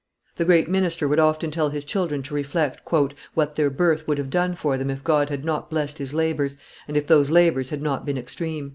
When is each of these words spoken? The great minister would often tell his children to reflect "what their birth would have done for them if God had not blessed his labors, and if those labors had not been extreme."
The 0.37 0.45
great 0.45 0.67
minister 0.67 1.07
would 1.07 1.19
often 1.19 1.51
tell 1.51 1.69
his 1.69 1.85
children 1.85 2.23
to 2.23 2.33
reflect 2.33 2.81
"what 3.35 3.53
their 3.53 3.69
birth 3.69 4.07
would 4.07 4.17
have 4.17 4.31
done 4.31 4.55
for 4.55 4.75
them 4.75 4.89
if 4.89 5.03
God 5.03 5.29
had 5.29 5.45
not 5.45 5.69
blessed 5.69 5.99
his 5.99 6.11
labors, 6.11 6.57
and 6.87 6.97
if 6.97 7.05
those 7.05 7.29
labors 7.29 7.69
had 7.69 7.83
not 7.83 8.03
been 8.03 8.17
extreme." 8.17 8.69